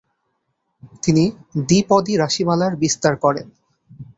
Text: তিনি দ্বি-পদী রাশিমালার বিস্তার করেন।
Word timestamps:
তিনি 1.03 1.23
দ্বি-পদী 1.67 2.13
রাশিমালার 2.17 2.73
বিস্তার 2.75 3.13
করেন। 3.17 3.47